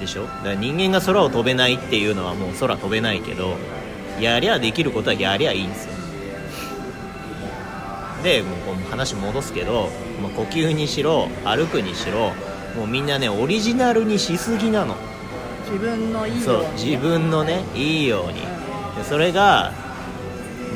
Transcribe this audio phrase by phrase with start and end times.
[0.00, 0.22] でしょ？
[0.22, 3.56] だから人間が空を飛べないっていうのはもう空飛べないけど
[4.18, 5.92] やりゃできることはやりゃいいんですよ。
[8.24, 9.88] でもう話戻すけど、
[10.22, 12.32] まあ呼吸にしろ歩くにしろ
[12.76, 14.96] もうみんなねオリジナルにしすぎなの。
[15.70, 18.40] 自分のいいそう自分のねいいように。
[18.96, 19.72] でそれが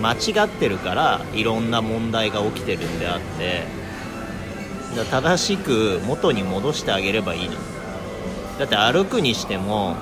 [0.00, 3.64] 間違ってるからいろんな問題が起きてるんであって
[5.10, 7.56] 正しく元に戻してあげればいいの
[8.58, 9.96] だって歩くにしても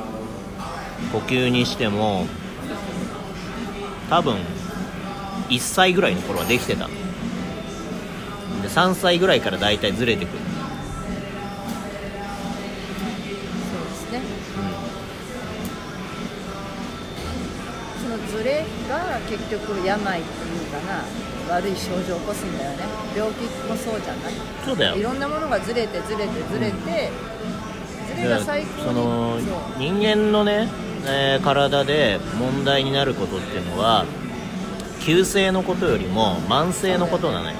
[1.12, 2.26] 呼吸にしても
[4.10, 4.36] 多分
[5.48, 6.94] 1歳ぐらいの頃はできてたの。
[8.62, 10.44] で3歳ぐらいから大体ずれてくる、そ
[13.80, 14.20] うですね。
[18.02, 21.02] そのズレが結局病っていうかな
[21.56, 22.84] 悪い症状を起こすんだよね。
[23.16, 24.32] 病気もそうじゃない。
[24.64, 24.96] そうだよ。
[24.96, 27.71] いろんなものがずれてずれてずれて、ずれが最高に
[28.84, 29.38] その
[29.78, 30.68] 人間のね、
[31.06, 34.06] えー体で問題になることっていうのは
[35.00, 37.56] 急性のことよりも慢性のことなのよ。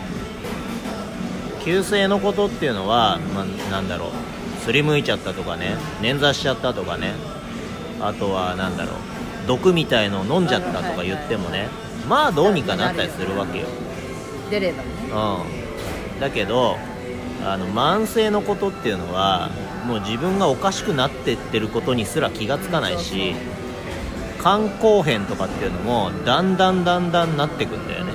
[1.65, 4.11] 急性のことっていうのは、まあ、なんだろう。
[4.65, 7.15] すりむいちゃったとかね捻挫しちゃったとかね。
[8.01, 8.95] あとはなんだろう。
[9.49, 11.69] 毒みたいのを飲んじゃったとか言ってもね
[12.09, 13.67] まあどうにかなったりするわけよ。
[14.51, 14.89] 出ればね。
[16.15, 16.77] うん、だけど
[17.45, 19.51] あの慢性のことっていうのは
[19.85, 23.35] もう自分がおかしくなってってることにすら気がつかないし
[24.41, 28.13] 肝硬変とかっていうのもだんだんだんだんなってくんだよね。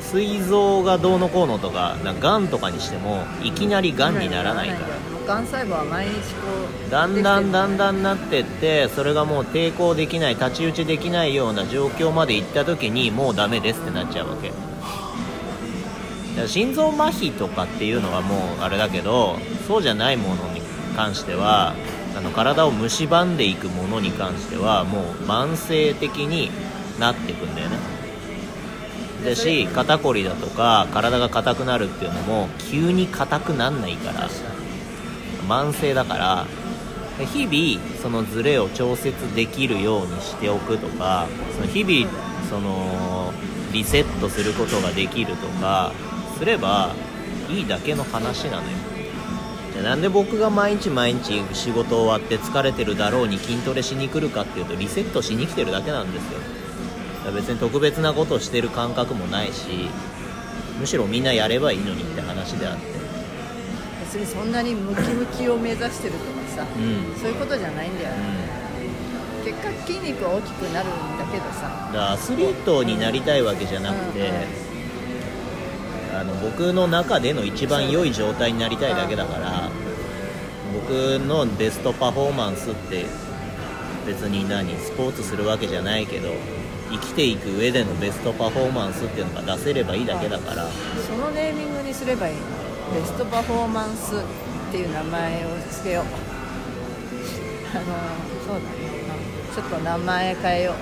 [0.00, 5.02] 膵臓がどうのこうのとかなんかがんとかにしてもいきなりがんにならないから。
[5.26, 6.48] がん細胞は毎日こ
[6.88, 14.48] うだんだんだんんだんなってってそれがもう抵抗できない太刀打ちできないような状況まで行った時にもうダメですってなっちゃうわけ。
[14.48, 20.61] だから心臓麻痺とかっていうのはもうあれだけどそうじゃないものに
[20.92, 21.74] 関しては
[22.16, 26.50] あの体を蝕んでいくものに関してはもう慢性的に
[26.98, 27.76] なっていくんだよね。
[29.24, 34.28] だし肩こりだとか体が硬くなるっていうのも急に硬くなんないから
[35.48, 36.46] 慢性だから
[37.18, 42.10] で日々そのズレを調節できるようにしておくとかその日々
[42.50, 43.32] その
[43.72, 45.92] リセットすることができるとか
[46.36, 46.94] すれば
[47.48, 48.91] いいだけの話なのよ
[49.80, 56.38] なんで僕が毎日毎日仕事終わって疲れてるだろうに筋トレしに来るかっていうとリセットしに来てるだけなんですよ。
[57.34, 59.88] 別に特別なことをしてる感覚もないし
[60.78, 62.82] むしろみんなやればいいのにって話であって。
[64.12, 66.24] 別にそんなにムキムキを目指してるとか
[66.54, 67.18] さ、うん。
[67.18, 68.10] そういうことじゃないんだよ、
[69.42, 71.68] う結果筋肉は大きくなるんだけどさ。
[71.68, 74.30] んだからアスリートになりたいわけじゃなくて、
[76.14, 79.61] あの僕の中での一番良い状態になりたいだけだから
[80.72, 83.06] 僕のベストパフォーマンスって
[84.06, 86.30] 別に何スポーツするわけじゃないけど
[86.90, 90.66] 生きていく上でのベストパフォーマンスっていうのが出せればいいだけだから。
[91.06, 92.40] そのネーミングにすればいいの。
[92.94, 94.18] ベストパフォーマンスっ
[94.70, 96.04] ていう名前をつけよう。
[97.74, 97.84] あの
[98.46, 98.92] そうだね。
[99.54, 100.74] ちょっと名前変えよ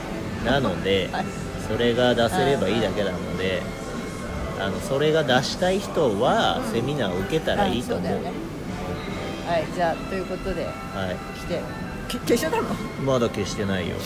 [0.45, 1.25] なのでうはい
[1.67, 3.63] それが出せればいいだけなので
[4.59, 8.50] あのそれが出したい人はセミナーを受けたらいいと思う,、うだよね
[9.51, 11.17] はいじゃあということではい。
[11.41, 11.61] 来て。
[12.07, 12.69] け消しちゃったの
[13.05, 13.97] まだ消してないよ。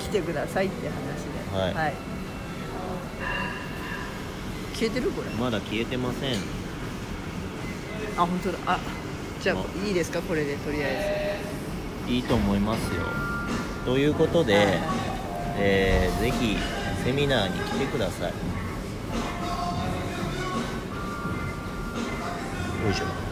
[0.00, 1.78] 来てくださいって話で。
[1.78, 1.94] はい。
[4.74, 5.30] 消えてるこれ。
[5.30, 6.34] まだ消えてません。
[8.16, 8.58] あ本当だ。
[8.66, 8.80] あ
[9.40, 9.86] じゃああ。
[9.86, 10.20] いいですか？
[10.20, 11.40] これでとりあえ
[12.08, 13.04] いいと思いますよ。
[13.84, 14.66] ということで、はい。
[15.58, 16.56] えーぜひ
[17.04, 18.32] セミナーに来てください。
[22.84, 23.27] よいしょ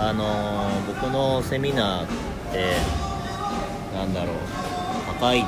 [0.00, 2.06] あの僕のセミナーっ
[2.52, 2.76] て
[3.94, 4.36] なんだろう
[5.18, 5.44] 高い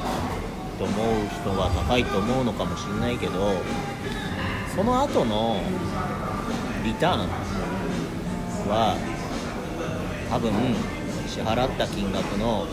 [0.76, 3.52] と思う人は高いと思うのかもしれないけど
[4.74, 5.60] その後の
[6.84, 7.28] リターン
[8.68, 8.96] は
[10.28, 10.52] 多分
[11.28, 12.66] 支払った金額の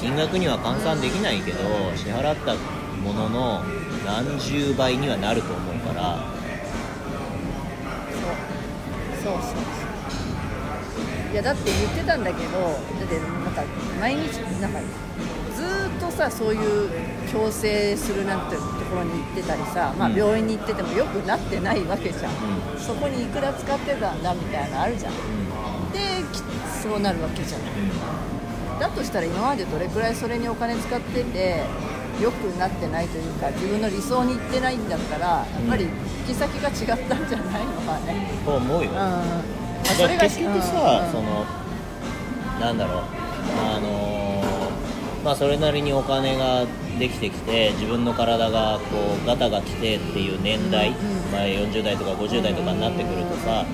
[0.00, 1.58] 金額には換算できないけど
[1.96, 2.54] 支払った
[3.02, 3.62] ものの
[4.06, 6.18] 何十倍にはなると思うから。
[9.22, 9.32] そう。
[9.34, 9.71] そうそう。
[11.32, 12.68] いやだって言ってたんだけどだ
[13.04, 13.62] ってなんか
[14.00, 14.80] 毎日なんか
[15.56, 16.90] ずーっとさそういう
[17.26, 20.16] 矯正するなんてところに行ってたりさ、まあ、うん。
[20.16, 25.12] 病院に行っててもよくなってないわけじゃん、うそこにいくら使ってたんだみたいなのあるじゃん。
[25.92, 25.98] で
[26.32, 26.42] き
[26.82, 27.68] そうなるわけじゃない
[28.80, 31.62] だとしたら今までどれくらいそれにお金使ってて
[32.20, 35.90] 良くなってないというか自分の理想に行ってないんだったらやっぱり行
[36.26, 39.61] き先が違ったんじゃないのかね、と思うよ、うん
[39.98, 41.12] まあだから結局さ、うん。
[41.12, 41.44] その
[42.60, 43.02] なんだろう。
[43.58, 44.42] あの
[45.24, 46.64] まあ、それなりにお金が
[46.98, 53.64] できてきて自分の体がこうガタが来てっていう年代、うんうんまあ、40代とか50代とかになってくるとさ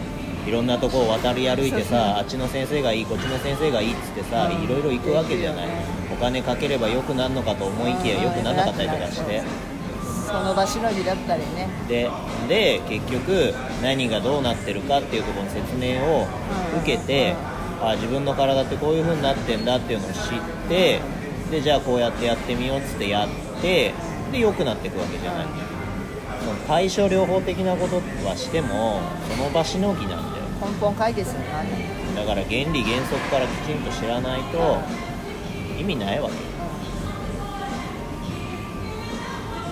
[0.47, 4.63] いろんなとこを渡り歩いてさあっちの先生がいいこっちの先生がいいっつってさうん。
[4.63, 5.69] いろいろ行くわけじゃない。
[6.13, 9.43] お金かければ良くなるのかと思いきや良くならなかったりとかして
[10.29, 11.69] その場しのぎだったりね。
[11.89, 12.11] で
[12.49, 16.27] で結局何がどうなってるかっていうところの説明を
[16.83, 17.35] 受けて
[17.83, 20.19] あ自分の体ってこういう風になってんだっていうのを知っ
[20.69, 21.01] て
[21.51, 23.29] でじゃあこうやってやってみようっつってやっ
[23.63, 23.95] て
[24.31, 25.47] で良くなっていくわけじゃない。
[26.41, 27.97] その対症療法的なこと
[28.27, 30.45] はしてもその場しのぎなんだよ。
[30.61, 31.73] 根本解決にならない。
[32.15, 34.79] だから原理原則からきちんと知らないと
[35.79, 36.35] 意味ないわけ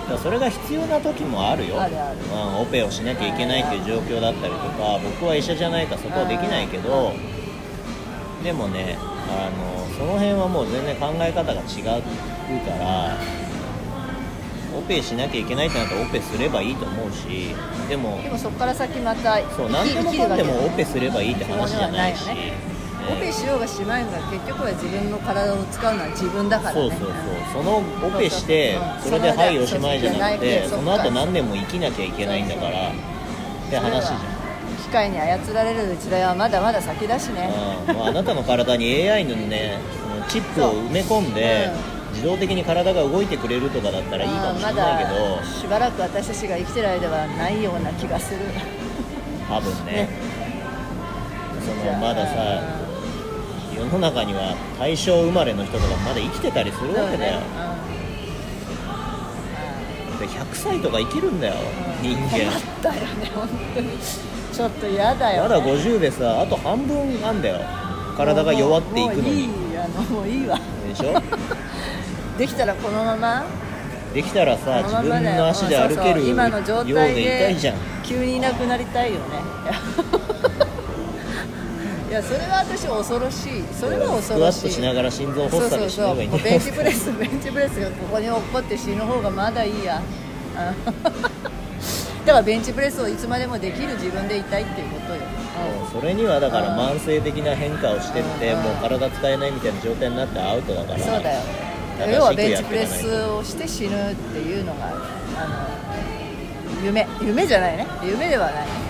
[0.07, 1.81] だからそれが必要な時もあるよ。
[1.83, 2.19] あるある。
[2.19, 7.13] うん、オペをしなきゃいけないっていう状況だったりとか僕は医者じゃないからそこはできないけど
[8.45, 8.97] でもね
[9.29, 12.03] あのその辺はもう全然考え方が違う
[12.65, 13.17] から
[14.77, 17.55] オペしなきゃいけないってなったらオペすればいいと思うし
[17.89, 22.29] でもでもそこから先またそう何でもかんでもオペすればいいって話じゃないし、
[23.13, 26.81] オペしようがしまいが結局は自分の体を使うのは自分だからね。
[26.81, 27.13] そうそうそう。
[27.53, 29.03] そのオペしてうん。
[29.03, 32.93] それで「はいおしまい」じゃなくてその後何年も生きなきゃいけないんだからっ
[33.71, 34.21] て話じゃん。
[34.83, 37.51] 機械に操られる時代はまだまだ先だしね。
[37.89, 37.97] うん。
[37.97, 39.79] もうあなたの体に AI のね
[40.29, 41.71] チップを埋め込んで
[42.13, 45.37] 自動的に体が動いてくれるとかだったらいいかもしれないけど。
[45.37, 48.41] まだしばらく私たちが生きてる間はないような気がする。
[49.49, 49.93] 多分ね。
[49.93, 50.09] ね。
[51.67, 52.86] そのまださ
[53.87, 57.41] 世の中には大正生まれの人とかまだ生きてたりするわけだよ。
[60.19, 61.55] で100歳とか生きるんだよ
[62.03, 62.51] 人間。
[62.51, 63.89] 困ったよね本当に。
[64.53, 67.61] ちょっと嫌だよ、ね、まだ50でさあと半分なんだよ。
[68.17, 69.47] 体が弱っていくのに。
[69.49, 70.59] もういいあのもういいわ。
[70.89, 71.13] でしょ？
[72.39, 73.45] できたらこのまま？
[74.15, 77.77] できたらさこ自分の足で歩けるようでいたいじゃん。
[78.03, 79.21] 急にいなくなりたいよね
[82.09, 83.65] いやそれは私恐ろしい。
[83.75, 84.61] それは恐スクワろしい。
[84.61, 90.01] ットしながら心臓発作に死ねばいいんだもうベンチプレスベンチプレスがここに落っこって死ぬ方がまだいいや。
[90.01, 90.95] うん
[92.27, 95.21] だからベンチプレスをいつまでもできる自分でいたいっていうことよ、
[95.93, 100.99] それにはだからうん慢性的な変化をしてってうんもう体使えないみたいな状態になってアウトだから。
[100.99, 101.41] そうだよ。
[102.13, 107.07] 要はベンやチプレスをして死ぬっていうのがあの夢。
[107.23, 107.87] 夢じゃないね。
[108.05, 108.55] 夢ではない。
[108.55, 108.86] ね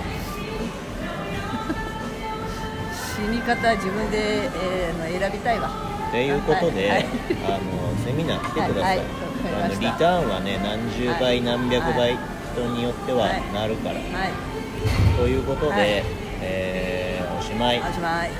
[3.16, 5.70] 死に方自分で、えーの選びたいわ。
[6.10, 6.98] ということで、はい。
[6.98, 7.06] はい。
[7.46, 11.42] あのセミナー来てください、あのリターンはね何十倍、はい。
[11.42, 12.18] 何百倍、はい。
[12.52, 14.32] 人によってはなるから、はい。
[15.16, 15.82] ということで、はい。
[16.42, 17.80] えーおしまい。
[17.80, 18.30] おしまい